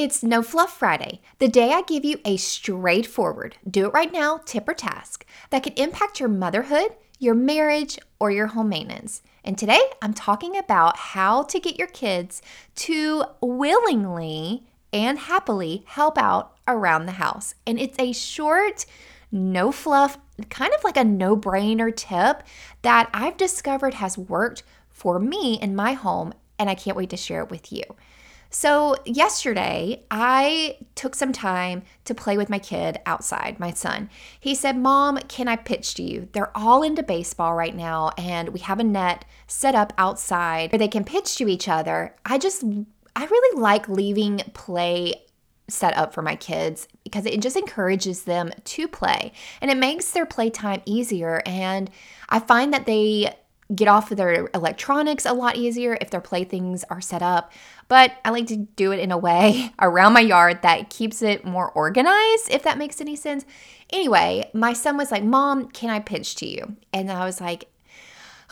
It's 0.00 0.22
No 0.22 0.40
Fluff 0.40 0.78
Friday, 0.78 1.20
the 1.40 1.48
day 1.48 1.72
I 1.74 1.82
give 1.82 2.06
you 2.06 2.20
a 2.24 2.38
straightforward, 2.38 3.58
do 3.70 3.84
it 3.84 3.92
right 3.92 4.10
now 4.10 4.40
tip 4.46 4.66
or 4.66 4.72
task 4.72 5.26
that 5.50 5.62
can 5.62 5.74
impact 5.74 6.18
your 6.18 6.30
motherhood, 6.30 6.92
your 7.18 7.34
marriage, 7.34 7.98
or 8.18 8.30
your 8.30 8.46
home 8.46 8.70
maintenance. 8.70 9.20
And 9.44 9.58
today 9.58 9.82
I'm 10.00 10.14
talking 10.14 10.56
about 10.56 10.96
how 10.96 11.42
to 11.42 11.60
get 11.60 11.78
your 11.78 11.86
kids 11.86 12.40
to 12.76 13.24
willingly 13.42 14.62
and 14.90 15.18
happily 15.18 15.82
help 15.84 16.16
out 16.16 16.56
around 16.66 17.04
the 17.04 17.12
house. 17.12 17.54
And 17.66 17.78
it's 17.78 17.98
a 17.98 18.14
short, 18.14 18.86
no 19.30 19.70
fluff, 19.70 20.16
kind 20.48 20.72
of 20.72 20.82
like 20.82 20.96
a 20.96 21.04
no 21.04 21.36
brainer 21.36 21.94
tip 21.94 22.42
that 22.80 23.10
I've 23.12 23.36
discovered 23.36 23.92
has 23.92 24.16
worked 24.16 24.62
for 24.88 25.18
me 25.18 25.58
in 25.60 25.76
my 25.76 25.92
home, 25.92 26.32
and 26.58 26.70
I 26.70 26.74
can't 26.74 26.96
wait 26.96 27.10
to 27.10 27.18
share 27.18 27.42
it 27.42 27.50
with 27.50 27.70
you. 27.70 27.82
So, 28.52 28.96
yesterday, 29.04 30.02
I 30.10 30.78
took 30.96 31.14
some 31.14 31.32
time 31.32 31.82
to 32.04 32.16
play 32.16 32.36
with 32.36 32.50
my 32.50 32.58
kid 32.58 32.98
outside, 33.06 33.60
my 33.60 33.70
son. 33.70 34.10
He 34.40 34.56
said, 34.56 34.76
Mom, 34.76 35.18
can 35.28 35.46
I 35.46 35.54
pitch 35.54 35.94
to 35.94 36.02
you? 36.02 36.28
They're 36.32 36.56
all 36.56 36.82
into 36.82 37.04
baseball 37.04 37.54
right 37.54 37.74
now, 37.74 38.10
and 38.18 38.48
we 38.48 38.58
have 38.60 38.80
a 38.80 38.84
net 38.84 39.24
set 39.46 39.76
up 39.76 39.92
outside 39.96 40.72
where 40.72 40.80
they 40.80 40.88
can 40.88 41.04
pitch 41.04 41.36
to 41.36 41.48
each 41.48 41.68
other. 41.68 42.16
I 42.24 42.38
just, 42.38 42.64
I 43.14 43.24
really 43.24 43.60
like 43.60 43.88
leaving 43.88 44.38
play 44.52 45.14
set 45.68 45.96
up 45.96 46.12
for 46.12 46.22
my 46.22 46.34
kids 46.34 46.88
because 47.04 47.26
it 47.26 47.40
just 47.40 47.56
encourages 47.56 48.24
them 48.24 48.50
to 48.64 48.88
play 48.88 49.32
and 49.60 49.70
it 49.70 49.76
makes 49.76 50.10
their 50.10 50.26
playtime 50.26 50.82
easier. 50.84 51.42
And 51.46 51.88
I 52.28 52.40
find 52.40 52.72
that 52.72 52.86
they 52.86 53.32
get 53.74 53.88
off 53.88 54.10
of 54.10 54.16
their 54.16 54.48
electronics 54.54 55.26
a 55.26 55.32
lot 55.32 55.56
easier 55.56 55.96
if 56.00 56.10
their 56.10 56.20
playthings 56.20 56.84
are 56.90 57.00
set 57.00 57.22
up. 57.22 57.52
But 57.88 58.12
I 58.24 58.30
like 58.30 58.46
to 58.48 58.56
do 58.56 58.92
it 58.92 59.00
in 59.00 59.12
a 59.12 59.18
way 59.18 59.72
around 59.80 60.12
my 60.12 60.20
yard 60.20 60.62
that 60.62 60.90
keeps 60.90 61.22
it 61.22 61.44
more 61.44 61.70
organized, 61.70 62.50
if 62.50 62.62
that 62.64 62.78
makes 62.78 63.00
any 63.00 63.16
sense. 63.16 63.44
Anyway, 63.90 64.50
my 64.52 64.72
son 64.72 64.96
was 64.96 65.10
like, 65.10 65.24
Mom, 65.24 65.68
can 65.70 65.90
I 65.90 66.00
pitch 66.00 66.36
to 66.36 66.46
you? 66.46 66.76
And 66.92 67.10
I 67.10 67.24
was 67.24 67.40
like, 67.40 67.68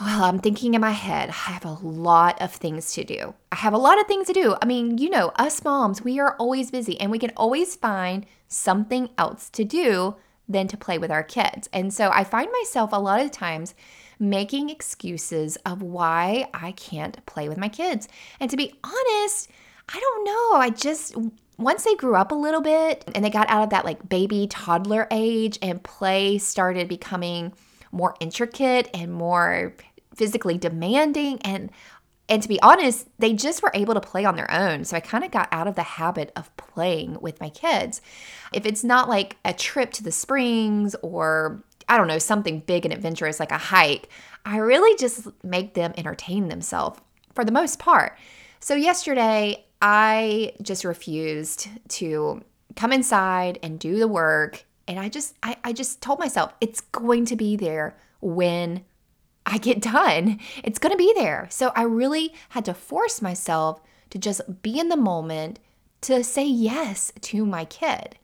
well, 0.01 0.23
I'm 0.23 0.39
thinking 0.39 0.75
in 0.75 0.81
my 0.81 0.93
head, 0.93 1.31
I 1.31 1.33
have 1.33 1.65
a 1.65 1.73
lot 1.73 2.41
of 2.41 2.53
things 2.53 2.93
to 2.93 3.03
do. 3.03 3.35
I 3.51 3.57
have 3.57 3.73
a 3.73 3.79
lot 3.79 4.01
of 4.01 4.07
things 4.07 4.29
to 4.29 4.33
do. 4.33 4.57
I 4.63 4.65
mean, 4.65 4.99
you 4.99 5.11
know, 5.11 5.33
us 5.37 5.65
moms, 5.65 6.03
we 6.05 6.21
are 6.21 6.37
always 6.37 6.71
busy 6.71 7.01
and 7.01 7.11
we 7.11 7.19
can 7.19 7.33
always 7.37 7.75
find 7.75 8.25
something 8.47 9.11
else 9.19 9.51
to 9.51 9.65
do 9.65 10.15
than 10.49 10.69
to 10.69 10.77
play 10.77 10.99
with 10.99 11.11
our 11.11 11.25
kids. 11.25 11.69
And 11.73 11.93
so 11.93 12.11
I 12.11 12.23
find 12.23 12.49
myself 12.53 12.91
a 12.93 13.01
lot 13.01 13.21
of 13.21 13.33
times 13.33 13.75
making 14.19 14.71
excuses 14.71 15.57
of 15.65 15.83
why 15.83 16.49
I 16.53 16.73
can't 16.73 17.25
play 17.27 17.49
with 17.49 17.59
my 17.59 17.69
kids. 17.69 18.09
And 18.41 18.51
to 18.51 18.57
be 18.57 18.75
honest, 18.83 19.51
I 19.89 19.99
don't 19.99 20.25
know. 20.25 20.59
I 20.59 20.71
just, 20.71 21.17
once 21.57 21.85
they 21.85 21.95
grew 21.95 22.15
up 22.15 22.33
a 22.33 22.37
little 22.37 22.61
bit 22.61 23.11
and 23.15 23.25
they 23.25 23.31
got 23.31 23.49
out 23.49 23.65
of 23.65 23.71
that 23.71 23.85
like 23.85 24.09
baby 24.09 24.47
toddler 24.49 25.07
age 25.11 25.59
and 25.63 25.83
play 25.83 26.39
started 26.39 26.89
becoming 26.89 27.53
more 27.91 28.15
intricate 28.21 28.89
and 28.95 29.13
more 29.13 29.75
physically 30.15 30.59
demanding 30.59 31.41
and 31.43 31.71
and 32.31 32.43
to 32.43 32.49
be 32.49 32.61
honest, 32.61 33.09
they 33.19 33.33
just 33.33 33.63
were 33.63 33.71
able 33.73 33.95
to 33.95 34.01
play 34.01 34.27
on 34.27 34.37
their 34.37 34.51
own. 34.51 34.85
So 34.85 34.97
I 34.97 35.01
kind 35.01 35.25
of 35.25 35.31
got 35.31 35.49
out 35.51 35.67
of 35.67 35.77
the 35.77 35.83
habit 35.83 36.31
of 36.37 36.55
playing 36.59 37.19
with 37.23 37.41
my 37.41 37.49
kids. 37.49 38.03
If 38.53 38.67
it's 38.67 38.85
not 38.85 39.09
like 39.09 39.39
a 39.47 39.55
trip 39.55 39.93
to 39.93 40.05
the 40.05 40.13
springs 40.13 40.95
or 41.01 41.65
I 41.89 41.97
don't 41.97 42.07
know, 42.07 42.19
something 42.19 42.61
big 42.61 42.85
and 42.85 42.93
adventurous 42.93 43.41
like 43.41 43.53
a 43.53 43.59
hike, 43.59 44.09
I 44.45 44.59
really 44.59 44.97
just 44.97 45.27
make 45.43 45.75
them 45.75 45.95
entertain 45.97 46.49
themselves 46.49 47.01
for 47.35 47.45
the 47.45 47.53
most 47.53 47.79
part. 47.79 48.17
So 48.61 48.75
yesterday, 48.75 49.65
I 49.81 50.53
just 50.61 50.85
refused 50.85 51.69
to 51.89 52.43
come 52.77 52.93
inside 52.93 53.59
and 53.63 53.79
do 53.79 53.99
the 53.99 54.09
work. 54.09 54.65
And 54.87 54.99
I 54.99 55.09
just 55.09 55.35
I, 55.43 55.57
I 55.65 55.73
just 55.73 56.01
told 56.01 56.19
myself 56.19 56.55
it's 56.61 56.81
going 56.81 57.27
to 57.27 57.37
be 57.37 57.57
there 57.57 57.97
when 58.21 58.85
I 59.47 59.59
get 59.59 59.81
done. 59.81 60.41
It's 60.65 60.79
going 60.79 60.93
to 60.93 60.99
be 60.99 61.13
there. 61.15 61.47
So 61.51 61.73
I 61.75 61.83
really 61.83 62.35
had 62.51 62.65
to 62.67 62.75
force 62.75 63.23
myself 63.23 63.81
to 64.11 64.19
just 64.19 64.63
be 64.63 64.79
in 64.79 64.89
the 64.89 64.97
moment 64.97 65.59
to 66.03 66.23
say 66.23 66.47
yes 66.47 67.13
to 67.23 67.45
my 67.45 67.65
kid. 67.65 68.19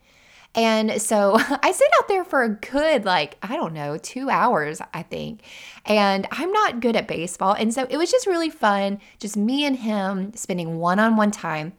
And 0.55 1.01
so 1.01 1.37
I 1.63 1.73
sit 1.73 1.89
out 1.99 2.09
there 2.09 2.25
for 2.25 2.43
a 2.43 2.51
good, 2.51 3.05
like, 3.05 3.37
I 3.43 3.57
don't 3.57 3.73
know, 3.73 3.97
two 3.99 4.31
hours, 4.31 4.81
I 4.93 5.03
think. 5.03 5.43
And 5.85 6.27
I'm 6.31 6.53
not 6.53 6.81
good 6.81 6.97
at 6.97 7.09
baseball. 7.09 7.55
And 7.55 7.73
so 7.73 7.87
it 7.91 7.97
was 7.97 8.11
just 8.11 8.27
really 8.27 8.51
fun, 8.51 9.01
just 9.19 9.37
me 9.37 9.65
and 9.65 9.77
him 9.77 10.33
spending 10.35 10.79
one 10.79 10.99
on 10.99 11.17
one 11.17 11.31
time. 11.31 11.73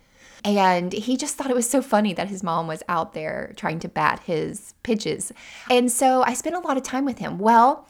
And 0.44 0.94
he 0.94 1.18
just 1.18 1.36
thought 1.36 1.50
it 1.50 1.56
was 1.56 1.68
so 1.68 1.82
funny 1.82 2.14
that 2.14 2.28
his 2.28 2.44
mom 2.44 2.68
was 2.68 2.84
out 2.88 3.14
there 3.14 3.54
trying 3.56 3.80
to 3.80 3.90
bat 3.90 4.22
his 4.26 4.76
pitches. 4.84 5.32
And 5.72 5.92
so 5.92 6.22
I 6.22 6.34
spent 6.36 6.56
a 6.56 6.60
lot 6.60 6.78
of 6.78 6.84
time 6.84 7.04
with 7.04 7.18
him. 7.18 7.40
Well, 7.40 7.88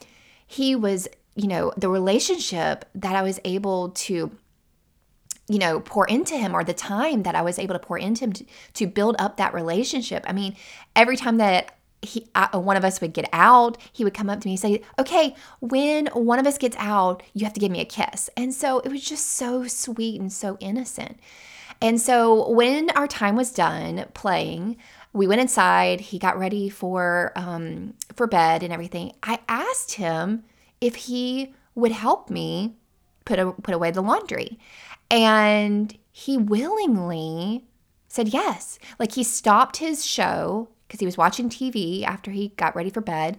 he 0.48 0.74
was, 0.74 1.10
you 1.36 1.48
know, 1.48 1.74
the 1.76 1.90
relationship 1.90 2.86
that 2.96 3.14
I 3.14 3.24
was 3.24 3.42
able 3.44 3.90
to 3.90 4.32
you 5.48 5.60
know, 5.60 5.80
pour 5.80 6.08
into 6.08 6.36
him 6.36 6.56
or 6.56 6.64
the 6.64 6.74
time 6.74 7.24
that 7.24 7.36
I 7.36 7.42
was 7.42 7.60
able 7.60 7.76
to 7.76 7.80
pour 7.80 7.98
into 7.98 8.24
him 8.24 8.34
to, 8.34 8.46
to 8.74 8.88
build 8.88 9.16
up 9.20 9.38
that 9.38 9.54
relationship. 9.54 10.24
I 10.28 10.34
mean, 10.34 10.56
every 10.96 11.18
time 11.18 11.38
that 11.38 11.76
he, 12.02 12.28
uh, 12.36 12.60
one 12.60 12.78
of 12.78 12.86
us 12.86 13.02
would 13.02 13.14
get 13.14 13.30
out, 13.32 13.78
he 13.92 14.04
would 14.04 14.14
come 14.14 14.30
up 14.30 14.42
to 14.42 14.48
me 14.48 14.54
and 14.54 14.60
say, 14.60 14.82
Okay, 15.00 15.36
when 15.60 16.08
one 16.08 16.40
of 16.40 16.48
us 16.48 16.58
gets 16.58 16.76
out, 16.80 17.24
you 17.34 17.46
have 17.46 17.54
to 17.54 17.60
give 17.60 17.72
me 17.72 17.82
a 17.82 17.86
kiss. 17.86 18.30
And 18.36 18.54
so 18.54 18.80
it 18.80 18.90
was 18.90 19.04
just 19.04 19.28
so 19.28 19.68
sweet 19.68 20.20
and 20.20 20.32
so 20.32 20.58
innocent. 20.60 21.20
And 21.82 22.00
so 22.00 22.50
when 22.50 22.90
our 22.92 23.08
time 23.08 23.36
was 23.36 23.52
done 23.52 24.06
playing, 24.14 24.78
we 25.14 25.28
went 25.28 25.42
inside. 25.42 26.00
He 26.00 26.20
got 26.20 26.38
ready 26.38 26.70
for 26.70 27.32
um, 27.36 27.94
for 28.16 28.28
bed 28.28 28.64
and 28.64 28.74
everything. 28.74 29.14
I 29.24 29.40
asked 29.48 29.94
him 29.94 30.44
if 30.82 30.96
he 30.96 31.54
would 31.74 31.92
help 31.92 32.30
me 32.30 32.76
put 33.26 33.40
a, 33.40 33.52
put 33.52 33.74
away 33.74 33.92
the 33.92 34.02
laundry. 34.02 34.60
And 35.16 35.98
he 36.12 36.38
willingly 36.38 37.64
said 38.10 38.28
yes. 38.28 38.80
Like 39.00 39.14
he 39.14 39.24
stopped 39.24 39.78
his 39.78 40.06
show 40.06 40.68
because 40.88 41.00
he 41.00 41.06
was 41.06 41.18
watching 41.18 41.50
TV 41.50 42.04
after 42.04 42.32
he 42.32 42.50
got 42.58 42.76
ready 42.76 42.90
for 42.90 43.00
bed. 43.00 43.38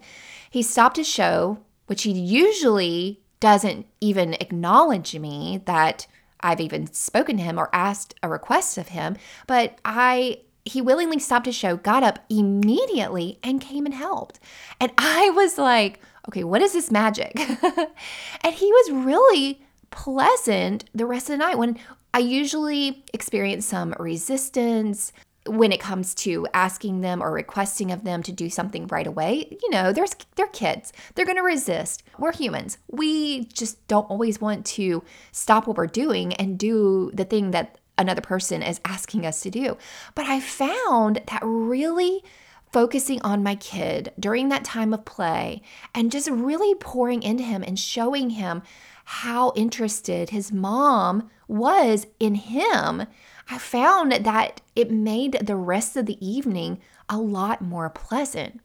He 0.49 0.63
stopped 0.63 0.97
his 0.97 1.07
show, 1.07 1.59
which 1.85 2.01
he 2.01 2.11
usually 2.11 3.21
doesn't 3.39 3.85
even 4.01 4.33
acknowledge 4.41 5.15
me 5.19 5.61
that 5.65 6.07
I've 6.41 6.59
even 6.61 6.91
spoken 6.93 7.37
to 7.37 7.43
him 7.43 7.59
or 7.59 7.69
asked 7.71 8.15
a 8.23 8.29
request 8.29 8.79
of 8.79 8.89
him, 8.89 9.15
but 9.45 9.77
I 9.85 10.39
he 10.65 10.81
willingly 10.81 11.19
stopped 11.19 11.45
his 11.45 11.55
show, 11.55 11.77
got 11.77 12.03
up 12.03 12.19
immediately 12.27 13.37
and 13.43 13.61
came 13.61 13.85
and 13.85 13.93
helped. 13.93 14.39
And 14.81 14.91
I 14.97 15.29
was 15.29 15.57
like, 15.59 16.01
okay, 16.27 16.43
what 16.43 16.61
is 16.61 16.73
this 16.73 16.91
magic? 16.91 17.39
and 18.41 18.53
he 18.53 18.65
was 18.65 18.91
really 18.91 19.61
pleasant 19.91 20.85
the 20.93 21.05
rest 21.05 21.29
of 21.29 21.33
the 21.33 21.37
night 21.37 21.57
when 21.57 21.77
I 22.13 22.19
usually 22.19 23.03
experience 23.13 23.65
some 23.65 23.93
resistance 23.99 25.13
when 25.47 25.71
it 25.71 25.79
comes 25.79 26.13
to 26.13 26.47
asking 26.53 27.01
them 27.01 27.21
or 27.23 27.31
requesting 27.31 27.91
of 27.91 28.03
them 28.03 28.21
to 28.23 28.31
do 28.31 28.49
something 28.49 28.87
right 28.87 29.07
away. 29.07 29.57
You 29.61 29.69
know, 29.69 29.93
there's 29.93 30.15
they're 30.35 30.47
kids. 30.47 30.93
They're 31.15 31.25
going 31.25 31.37
to 31.37 31.43
resist. 31.43 32.03
We're 32.17 32.33
humans. 32.33 32.77
We 32.91 33.45
just 33.45 33.85
don't 33.87 34.09
always 34.09 34.41
want 34.41 34.65
to 34.67 35.03
stop 35.31 35.67
what 35.67 35.77
we're 35.77 35.87
doing 35.87 36.33
and 36.33 36.57
do 36.57 37.11
the 37.13 37.25
thing 37.25 37.51
that 37.51 37.77
another 37.97 38.21
person 38.21 38.61
is 38.61 38.81
asking 38.85 39.25
us 39.25 39.41
to 39.41 39.49
do. 39.49 39.77
But 40.15 40.25
I 40.25 40.39
found 40.39 41.21
that 41.27 41.41
really 41.43 42.23
focusing 42.71 43.21
on 43.21 43.43
my 43.43 43.55
kid 43.55 44.11
during 44.19 44.49
that 44.49 44.63
time 44.63 44.93
of 44.93 45.05
play 45.05 45.61
and 45.95 46.11
just 46.11 46.29
really 46.29 46.75
pouring 46.75 47.23
into 47.23 47.43
him 47.43 47.63
and 47.63 47.79
showing 47.79 48.31
him 48.31 48.61
how 49.09 49.53
interested 49.55 50.31
his 50.31 50.51
mom 50.51 51.29
was 51.47 52.07
in 52.19 52.35
him, 52.35 53.07
I 53.49 53.57
found 53.57 54.11
that 54.11 54.59
it 54.75 54.91
made 54.91 55.39
the 55.41 55.55
rest 55.55 55.95
of 55.95 56.07
the 56.07 56.25
evening 56.25 56.81
a 57.07 57.17
lot 57.17 57.61
more 57.61 57.89
pleasant. 57.89 58.59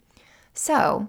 So, 0.53 1.09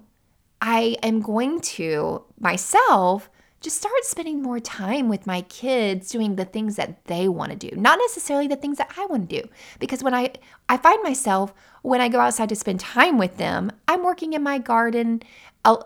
I 0.62 0.98
am 1.02 1.19
going 1.19 1.62
to 1.62 2.24
myself 2.40 3.31
just 3.60 3.78
start 3.78 4.04
spending 4.04 4.44
more 4.44 4.60
time 4.60 5.10
with 5.10 5.25
my 5.25 5.42
kids 5.42 6.12
doing 6.12 6.36
the 6.36 6.46
things 6.46 6.75
that 6.75 7.04
they 7.06 7.28
want 7.28 7.50
to 7.52 7.69
do 7.69 7.75
not 7.75 7.98
necessarily 7.98 8.48
the 8.48 8.57
things 8.57 8.78
that 8.78 8.94
i 8.98 9.06
want 9.06 9.30
to 9.30 9.42
do 9.42 9.50
because 9.80 10.04
when 10.04 10.13
i 10.13 10.30
i 10.68 10.75
find 10.75 11.02
myself 11.02 11.54
when 11.81 12.02
i 12.02 12.10
go 12.10 12.19
outside 12.19 12.50
to 12.50 12.57
spend 12.57 12.78
time 12.78 13.18
with 13.18 13.38
them 13.38 13.72
i'm 13.88 14.04
working 14.04 14.34
in 14.34 14.44
my 14.44 14.57
garden 14.57 15.24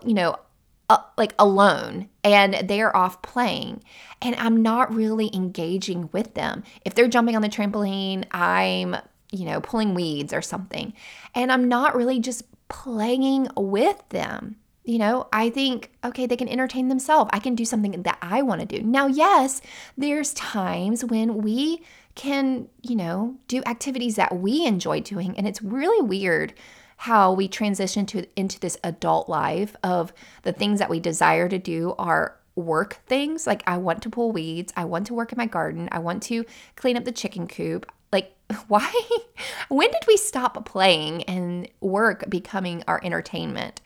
you 0.04 0.12
know 0.12 0.36
uh, 0.88 0.98
like 1.16 1.34
alone 1.38 2.08
and 2.24 2.68
they're 2.68 2.96
off 2.96 3.20
playing 3.22 3.82
and 4.22 4.34
I'm 4.36 4.62
not 4.62 4.94
really 4.94 5.30
engaging 5.34 6.08
with 6.12 6.34
them. 6.34 6.62
If 6.84 6.94
they're 6.94 7.08
jumping 7.08 7.36
on 7.36 7.42
the 7.42 7.48
trampoline, 7.48 8.24
I'm, 8.32 8.96
you 9.30 9.44
know, 9.44 9.60
pulling 9.60 9.94
weeds 9.94 10.32
or 10.32 10.42
something. 10.42 10.92
And 11.34 11.52
I'm 11.52 11.68
not 11.68 11.94
really 11.94 12.18
just 12.18 12.44
playing 12.68 13.48
with 13.56 14.02
them. 14.08 14.56
You 14.84 14.98
know, 14.98 15.28
I 15.32 15.50
think, 15.50 15.90
okay, 16.02 16.26
they 16.26 16.36
can 16.36 16.48
entertain 16.48 16.88
themselves. 16.88 17.28
I 17.34 17.38
can 17.40 17.54
do 17.54 17.66
something 17.66 18.02
that 18.02 18.18
I 18.22 18.40
want 18.40 18.62
to 18.62 18.66
do. 18.66 18.82
Now, 18.82 19.06
yes, 19.06 19.60
there's 19.98 20.32
times 20.32 21.04
when 21.04 21.42
we 21.42 21.82
can, 22.14 22.68
you 22.82 22.96
know, 22.96 23.36
do 23.48 23.62
activities 23.66 24.16
that 24.16 24.38
we 24.38 24.64
enjoy 24.64 25.00
doing. 25.00 25.36
And 25.36 25.46
it's 25.46 25.60
really 25.60 26.02
weird 26.02 26.54
how 26.98 27.32
we 27.32 27.46
transition 27.46 28.04
to 28.04 28.26
into 28.34 28.58
this 28.58 28.76
adult 28.82 29.28
life 29.28 29.76
of 29.84 30.12
the 30.42 30.52
things 30.52 30.80
that 30.80 30.90
we 30.90 30.98
desire 30.98 31.48
to 31.48 31.58
do 31.58 31.94
are 31.96 32.36
work 32.56 32.98
things. 33.06 33.46
Like 33.46 33.62
I 33.68 33.78
want 33.78 34.02
to 34.02 34.10
pull 34.10 34.32
weeds, 34.32 34.72
I 34.76 34.84
want 34.84 35.06
to 35.06 35.14
work 35.14 35.30
in 35.30 35.38
my 35.38 35.46
garden, 35.46 35.88
I 35.92 36.00
want 36.00 36.24
to 36.24 36.44
clean 36.74 36.96
up 36.96 37.04
the 37.04 37.12
chicken 37.12 37.46
coop. 37.46 37.90
Like 38.12 38.34
why 38.66 38.92
when 39.68 39.90
did 39.92 40.02
we 40.08 40.16
stop 40.16 40.64
playing 40.66 41.22
and 41.24 41.68
work 41.80 42.28
becoming 42.28 42.82
our 42.88 43.00
entertainment? 43.04 43.80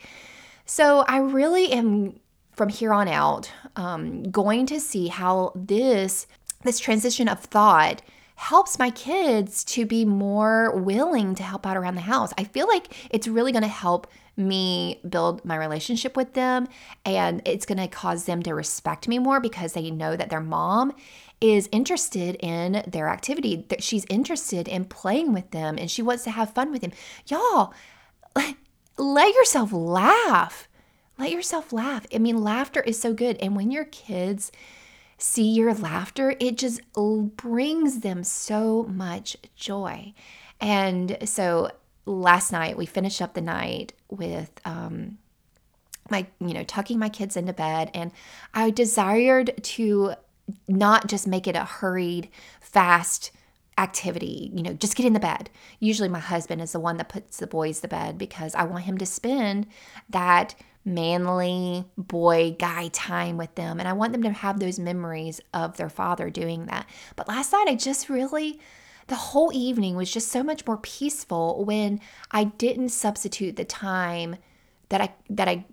So 0.64 1.04
I 1.06 1.18
really 1.18 1.70
am 1.70 2.18
from 2.52 2.70
here 2.70 2.94
on 2.94 3.08
out 3.08 3.52
um, 3.76 4.22
going 4.30 4.64
to 4.66 4.80
see 4.80 5.08
how 5.08 5.52
this 5.54 6.26
this 6.64 6.80
transition 6.80 7.28
of 7.28 7.40
thought 7.40 8.00
helps 8.34 8.78
my 8.78 8.90
kids 8.90 9.64
to 9.64 9.86
be 9.86 10.04
more 10.04 10.74
willing 10.76 11.34
to 11.34 11.42
help 11.42 11.66
out 11.66 11.76
around 11.76 11.94
the 11.94 12.00
house. 12.02 12.32
I 12.38 12.44
feel 12.44 12.66
like 12.66 13.08
it's 13.10 13.28
really 13.28 13.52
going 13.52 13.62
to 13.62 13.68
help 13.68 14.06
me 14.36 15.00
build 15.08 15.44
my 15.44 15.56
relationship 15.56 16.16
with 16.16 16.32
them 16.32 16.66
and 17.04 17.42
it's 17.44 17.66
going 17.66 17.78
to 17.78 17.88
cause 17.88 18.24
them 18.24 18.42
to 18.42 18.54
respect 18.54 19.06
me 19.06 19.18
more 19.18 19.40
because 19.40 19.74
they 19.74 19.90
know 19.90 20.16
that 20.16 20.30
their 20.30 20.40
mom 20.40 20.92
is 21.40 21.68
interested 21.72 22.36
in 22.36 22.82
their 22.86 23.08
activity 23.08 23.66
that 23.68 23.82
she's 23.82 24.06
interested 24.08 24.68
in 24.68 24.84
playing 24.84 25.32
with 25.32 25.50
them 25.50 25.76
and 25.76 25.90
she 25.90 26.00
wants 26.00 26.24
to 26.24 26.30
have 26.30 26.54
fun 26.54 26.70
with 26.70 26.80
them. 26.80 26.92
Y'all 27.26 27.74
let 28.96 29.34
yourself 29.34 29.72
laugh. 29.72 30.68
Let 31.18 31.30
yourself 31.30 31.72
laugh. 31.72 32.06
I 32.14 32.18
mean 32.18 32.42
laughter 32.42 32.80
is 32.80 32.98
so 32.98 33.12
good 33.12 33.36
and 33.38 33.54
when 33.54 33.70
your 33.70 33.84
kids 33.84 34.50
see 35.22 35.48
your 35.50 35.72
laughter, 35.72 36.34
it 36.40 36.58
just 36.58 36.80
brings 37.36 38.00
them 38.00 38.24
so 38.24 38.84
much 38.84 39.36
joy. 39.54 40.12
And 40.60 41.16
so 41.24 41.70
last 42.06 42.50
night 42.50 42.76
we 42.76 42.86
finished 42.86 43.22
up 43.22 43.34
the 43.34 43.40
night 43.40 43.92
with 44.10 44.50
um, 44.64 45.18
my, 46.10 46.26
you 46.40 46.52
know, 46.52 46.64
tucking 46.64 46.98
my 46.98 47.08
kids 47.08 47.36
into 47.36 47.52
bed. 47.52 47.90
And 47.94 48.10
I 48.52 48.70
desired 48.70 49.52
to 49.62 50.14
not 50.66 51.06
just 51.06 51.26
make 51.28 51.46
it 51.46 51.54
a 51.54 51.64
hurried, 51.64 52.28
fast, 52.60 53.30
activity, 53.78 54.50
you 54.54 54.62
know, 54.62 54.72
just 54.74 54.96
get 54.96 55.06
in 55.06 55.12
the 55.12 55.20
bed. 55.20 55.50
Usually 55.80 56.08
my 56.08 56.18
husband 56.18 56.60
is 56.60 56.72
the 56.72 56.80
one 56.80 56.96
that 56.98 57.08
puts 57.08 57.38
the 57.38 57.46
boys 57.46 57.80
to 57.80 57.88
bed 57.88 58.18
because 58.18 58.54
I 58.54 58.64
want 58.64 58.84
him 58.84 58.98
to 58.98 59.06
spend 59.06 59.66
that 60.10 60.54
manly 60.84 61.84
boy 61.96 62.56
guy 62.58 62.88
time 62.88 63.36
with 63.36 63.54
them. 63.54 63.78
And 63.78 63.88
I 63.88 63.92
want 63.92 64.12
them 64.12 64.22
to 64.24 64.32
have 64.32 64.58
those 64.58 64.78
memories 64.78 65.40
of 65.54 65.76
their 65.76 65.88
father 65.88 66.28
doing 66.28 66.66
that. 66.66 66.86
But 67.16 67.28
last 67.28 67.52
night, 67.52 67.66
I 67.68 67.74
just 67.74 68.08
really, 68.08 68.60
the 69.06 69.14
whole 69.14 69.52
evening 69.54 69.96
was 69.96 70.12
just 70.12 70.28
so 70.28 70.42
much 70.42 70.66
more 70.66 70.78
peaceful 70.78 71.64
when 71.64 72.00
I 72.30 72.44
didn't 72.44 72.90
substitute 72.90 73.56
the 73.56 73.64
time 73.64 74.36
that 74.88 75.00
I 75.00 75.14
that 75.30 75.48
I 75.48 75.64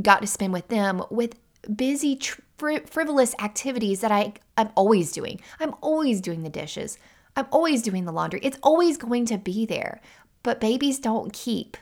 got 0.00 0.20
to 0.20 0.26
spend 0.26 0.52
with 0.52 0.68
them 0.68 1.02
with 1.10 1.34
busy 1.74 2.18
fr- 2.56 2.86
frivolous 2.86 3.34
activities 3.40 4.00
that 4.00 4.12
I 4.12 4.34
I'm 4.56 4.70
always 4.76 5.12
doing. 5.12 5.40
I'm 5.58 5.74
always 5.80 6.20
doing 6.20 6.42
the 6.42 6.50
dishes. 6.50 6.98
I'm 7.38 7.46
always 7.50 7.82
doing 7.82 8.04
the 8.04 8.12
laundry. 8.12 8.40
It's 8.42 8.58
always 8.62 8.98
going 8.98 9.26
to 9.26 9.38
be 9.38 9.64
there. 9.64 10.00
But 10.42 10.60
babies 10.60 10.98
don't 10.98 11.32
keep, 11.32 11.76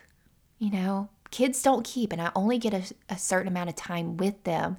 you 0.59 0.71
know 0.71 1.09
kids 1.31 1.63
don't 1.63 1.85
keep, 1.85 2.13
and 2.13 2.23
I 2.23 2.31
only 2.35 2.59
get 2.59 2.75
a, 2.75 2.83
a 3.09 3.19
certain 3.19 3.49
amount 3.49 3.69
of 3.69 3.77
time 3.77 4.17
with 4.17 4.43
them. 4.45 4.77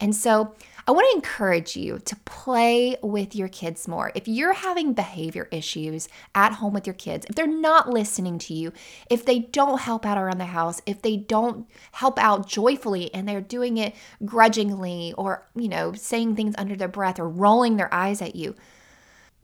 And 0.00 0.14
so 0.14 0.54
I 0.86 0.92
want 0.92 1.08
to 1.10 1.16
encourage 1.16 1.76
you 1.76 1.98
to 1.98 2.14
play 2.24 2.96
with 3.02 3.34
your 3.34 3.48
kids 3.48 3.88
more. 3.88 4.12
If 4.14 4.28
you're 4.28 4.52
having 4.52 4.92
behavior 4.92 5.48
issues 5.50 6.08
at 6.36 6.52
home 6.52 6.72
with 6.72 6.86
your 6.86 6.94
kids, 6.94 7.26
if 7.28 7.34
they're 7.34 7.48
not 7.48 7.88
listening 7.88 8.38
to 8.40 8.54
you, 8.54 8.72
if 9.10 9.24
they 9.24 9.40
don't 9.40 9.80
help 9.80 10.06
out 10.06 10.16
around 10.16 10.38
the 10.38 10.44
house, 10.44 10.80
if 10.86 11.02
they 11.02 11.16
don't 11.16 11.66
help 11.90 12.16
out 12.16 12.46
joyfully 12.46 13.12
and 13.12 13.26
they're 13.26 13.40
doing 13.40 13.76
it 13.76 13.96
grudgingly 14.24 15.14
or, 15.18 15.48
you 15.56 15.68
know, 15.68 15.92
saying 15.94 16.36
things 16.36 16.54
under 16.56 16.76
their 16.76 16.86
breath 16.86 17.18
or 17.18 17.28
rolling 17.28 17.76
their 17.76 17.92
eyes 17.92 18.22
at 18.22 18.36
you, 18.36 18.54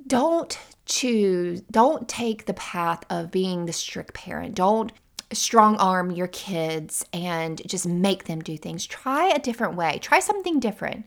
don't 0.06 0.59
choose, 0.87 1.62
don't 1.62 2.09
take 2.09 2.47
the 2.47 2.55
path 2.55 3.05
of 3.11 3.31
being 3.31 3.67
the 3.67 3.73
strict 3.73 4.15
parent. 4.15 4.55
Don't 4.55 4.93
strong 5.33 5.77
arm 5.77 6.11
your 6.11 6.29
kids 6.29 7.05
and 7.12 7.61
just 7.67 7.87
make 7.87 8.25
them 8.25 8.41
do 8.41 8.56
things. 8.56 8.87
Try 8.87 9.29
a 9.29 9.39
different 9.39 9.75
way, 9.75 9.99
try 10.01 10.21
something 10.21 10.61
different. 10.61 11.06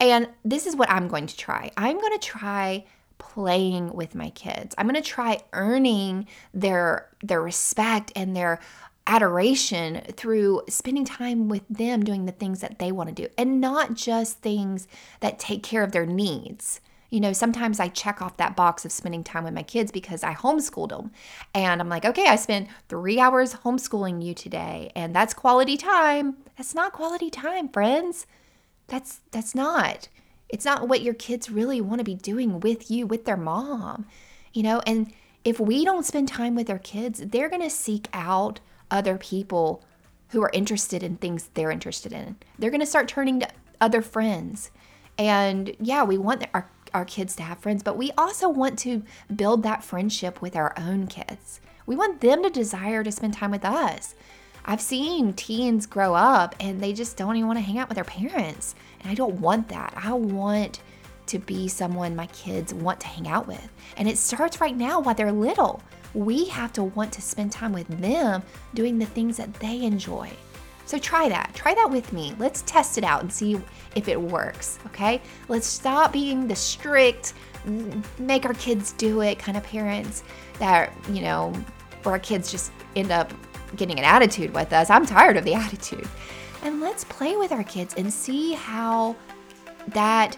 And 0.00 0.28
this 0.44 0.66
is 0.66 0.74
what 0.74 0.90
I'm 0.90 1.08
going 1.08 1.26
to 1.28 1.36
try. 1.36 1.70
I'm 1.76 1.98
going 2.00 2.18
to 2.18 2.26
try 2.26 2.84
playing 3.18 3.92
with 3.92 4.14
my 4.14 4.30
kids. 4.30 4.74
I'm 4.76 4.88
going 4.88 5.00
to 5.00 5.08
try 5.08 5.38
earning 5.52 6.26
their 6.52 7.08
their 7.22 7.40
respect 7.40 8.10
and 8.16 8.34
their 8.34 8.60
adoration 9.06 10.00
through 10.12 10.62
spending 10.68 11.04
time 11.04 11.48
with 11.48 11.62
them 11.68 12.04
doing 12.04 12.26
the 12.26 12.32
things 12.32 12.60
that 12.60 12.78
they 12.78 12.92
want 12.92 13.08
to 13.08 13.14
do 13.14 13.28
and 13.36 13.60
not 13.60 13.94
just 13.94 14.38
things 14.38 14.86
that 15.20 15.38
take 15.38 15.62
care 15.62 15.82
of 15.82 15.92
their 15.92 16.06
needs. 16.06 16.80
You 17.12 17.20
know, 17.20 17.34
sometimes 17.34 17.78
I 17.78 17.88
check 17.88 18.22
off 18.22 18.38
that 18.38 18.56
box 18.56 18.86
of 18.86 18.90
spending 18.90 19.22
time 19.22 19.44
with 19.44 19.52
my 19.52 19.62
kids 19.62 19.92
because 19.92 20.24
I 20.24 20.32
homeschooled 20.32 20.88
them. 20.88 21.10
And 21.54 21.78
I'm 21.78 21.90
like, 21.90 22.06
okay, 22.06 22.26
I 22.26 22.36
spent 22.36 22.68
three 22.88 23.20
hours 23.20 23.52
homeschooling 23.52 24.24
you 24.24 24.32
today, 24.32 24.90
and 24.96 25.14
that's 25.14 25.34
quality 25.34 25.76
time. 25.76 26.38
That's 26.56 26.74
not 26.74 26.94
quality 26.94 27.28
time, 27.28 27.68
friends. 27.68 28.26
That's 28.86 29.20
that's 29.30 29.54
not. 29.54 30.08
It's 30.48 30.64
not 30.64 30.88
what 30.88 31.02
your 31.02 31.12
kids 31.12 31.50
really 31.50 31.82
want 31.82 31.98
to 31.98 32.04
be 32.04 32.14
doing 32.14 32.60
with 32.60 32.90
you, 32.90 33.06
with 33.06 33.26
their 33.26 33.36
mom. 33.36 34.06
You 34.54 34.62
know, 34.62 34.80
and 34.86 35.12
if 35.44 35.60
we 35.60 35.84
don't 35.84 36.06
spend 36.06 36.28
time 36.28 36.54
with 36.54 36.70
our 36.70 36.78
kids, 36.78 37.20
they're 37.26 37.50
going 37.50 37.60
to 37.60 37.68
seek 37.68 38.08
out 38.14 38.60
other 38.90 39.18
people 39.18 39.84
who 40.28 40.42
are 40.42 40.50
interested 40.54 41.02
in 41.02 41.16
things 41.16 41.50
they're 41.52 41.70
interested 41.70 42.14
in. 42.14 42.36
They're 42.58 42.70
going 42.70 42.80
to 42.80 42.86
start 42.86 43.06
turning 43.06 43.40
to 43.40 43.48
other 43.82 44.00
friends. 44.00 44.70
And 45.18 45.76
yeah, 45.78 46.04
we 46.04 46.16
want 46.16 46.46
our 46.54 46.70
our 46.94 47.04
kids 47.04 47.36
to 47.36 47.42
have 47.42 47.58
friends, 47.58 47.82
but 47.82 47.96
we 47.96 48.10
also 48.18 48.48
want 48.48 48.78
to 48.80 49.02
build 49.34 49.62
that 49.62 49.84
friendship 49.84 50.42
with 50.42 50.56
our 50.56 50.74
own 50.76 51.06
kids. 51.06 51.60
We 51.86 51.96
want 51.96 52.20
them 52.20 52.42
to 52.42 52.50
desire 52.50 53.02
to 53.02 53.12
spend 53.12 53.34
time 53.34 53.50
with 53.50 53.64
us. 53.64 54.14
I've 54.64 54.80
seen 54.80 55.32
teens 55.32 55.86
grow 55.86 56.14
up 56.14 56.54
and 56.60 56.80
they 56.80 56.92
just 56.92 57.16
don't 57.16 57.36
even 57.36 57.48
want 57.48 57.58
to 57.58 57.64
hang 57.64 57.78
out 57.78 57.88
with 57.88 57.96
their 57.96 58.04
parents. 58.04 58.74
And 59.00 59.10
I 59.10 59.14
don't 59.14 59.40
want 59.40 59.68
that. 59.70 59.92
I 59.96 60.12
want 60.12 60.80
to 61.26 61.38
be 61.38 61.66
someone 61.68 62.14
my 62.14 62.26
kids 62.26 62.72
want 62.72 63.00
to 63.00 63.06
hang 63.08 63.26
out 63.26 63.48
with. 63.48 63.68
And 63.96 64.08
it 64.08 64.18
starts 64.18 64.60
right 64.60 64.76
now 64.76 65.00
while 65.00 65.14
they're 65.14 65.32
little. 65.32 65.82
We 66.14 66.46
have 66.46 66.72
to 66.74 66.84
want 66.84 67.12
to 67.14 67.22
spend 67.22 67.52
time 67.52 67.72
with 67.72 67.88
them 67.88 68.42
doing 68.74 68.98
the 68.98 69.06
things 69.06 69.36
that 69.38 69.54
they 69.54 69.82
enjoy. 69.82 70.30
So 70.84 70.98
try 70.98 71.28
that. 71.28 71.52
Try 71.54 71.74
that 71.74 71.90
with 71.90 72.12
me. 72.12 72.34
Let's 72.38 72.62
test 72.62 72.98
it 72.98 73.04
out 73.04 73.22
and 73.22 73.32
see 73.32 73.60
if 73.94 74.08
it 74.08 74.20
works, 74.20 74.78
okay? 74.86 75.20
Let's 75.48 75.66
stop 75.66 76.12
being 76.12 76.48
the 76.48 76.56
strict, 76.56 77.34
make 78.18 78.44
our 78.44 78.54
kids 78.54 78.92
do 78.92 79.20
it 79.20 79.38
kind 79.38 79.56
of 79.56 79.64
parents 79.64 80.24
that, 80.58 80.92
you 81.10 81.22
know, 81.22 81.52
where 82.02 82.14
our 82.14 82.18
kids 82.18 82.50
just 82.50 82.72
end 82.96 83.10
up 83.10 83.32
getting 83.76 83.98
an 83.98 84.04
attitude 84.04 84.52
with 84.52 84.72
us. 84.72 84.90
I'm 84.90 85.06
tired 85.06 85.36
of 85.36 85.44
the 85.44 85.54
attitude. 85.54 86.08
And 86.62 86.80
let's 86.80 87.04
play 87.04 87.36
with 87.36 87.52
our 87.52 87.64
kids 87.64 87.94
and 87.96 88.12
see 88.12 88.52
how 88.52 89.16
that 89.88 90.36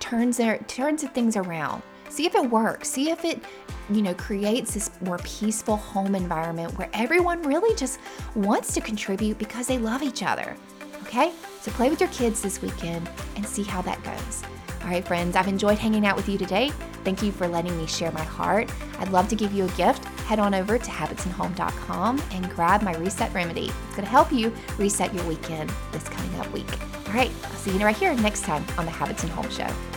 turns 0.00 0.36
their 0.36 0.58
turns 0.58 1.02
things 1.04 1.36
around. 1.36 1.82
See 2.08 2.26
if 2.26 2.34
it 2.34 2.50
works. 2.50 2.88
See 2.88 3.10
if 3.10 3.24
it, 3.24 3.42
you 3.90 4.02
know, 4.02 4.14
creates 4.14 4.74
this 4.74 4.90
more 5.00 5.18
peaceful 5.18 5.76
home 5.76 6.14
environment 6.14 6.76
where 6.78 6.88
everyone 6.92 7.42
really 7.42 7.74
just 7.76 8.00
wants 8.34 8.72
to 8.74 8.80
contribute 8.80 9.38
because 9.38 9.66
they 9.66 9.78
love 9.78 10.02
each 10.02 10.22
other. 10.22 10.56
Okay? 11.02 11.32
So 11.60 11.70
play 11.72 11.90
with 11.90 12.00
your 12.00 12.10
kids 12.10 12.40
this 12.42 12.62
weekend 12.62 13.08
and 13.36 13.46
see 13.46 13.62
how 13.62 13.82
that 13.82 14.02
goes. 14.02 14.42
All 14.82 14.92
right, 14.92 15.04
friends, 15.04 15.34
I've 15.34 15.48
enjoyed 15.48 15.78
hanging 15.78 16.06
out 16.06 16.16
with 16.16 16.28
you 16.28 16.38
today. 16.38 16.70
Thank 17.02 17.20
you 17.20 17.32
for 17.32 17.48
letting 17.48 17.76
me 17.76 17.86
share 17.86 18.12
my 18.12 18.22
heart. 18.22 18.70
I'd 19.00 19.10
love 19.10 19.28
to 19.28 19.34
give 19.34 19.52
you 19.52 19.64
a 19.64 19.70
gift. 19.70 20.04
Head 20.26 20.38
on 20.38 20.54
over 20.54 20.78
to 20.78 20.90
habitsandhome.com 20.90 22.22
and 22.30 22.50
grab 22.50 22.82
my 22.82 22.94
reset 22.94 23.32
remedy. 23.34 23.66
It's 23.66 23.96
going 23.96 24.04
to 24.04 24.10
help 24.10 24.32
you 24.32 24.52
reset 24.78 25.12
your 25.12 25.24
weekend 25.24 25.72
this 25.90 26.04
coming 26.08 26.38
up 26.38 26.52
week. 26.52 26.70
All 27.08 27.14
right, 27.14 27.32
I'll 27.44 27.50
see 27.56 27.76
you 27.76 27.84
right 27.84 27.96
here 27.96 28.14
next 28.14 28.42
time 28.42 28.64
on 28.78 28.84
the 28.84 28.92
Habits 28.92 29.24
and 29.24 29.32
Home 29.32 29.50
Show. 29.50 29.95